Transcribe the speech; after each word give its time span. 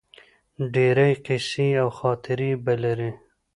ډیرې 0.73 1.09
قیصې 1.25 1.69
او 1.81 1.89
خاطرې 1.99 2.51
به 2.63 2.73
لرې 2.83 3.11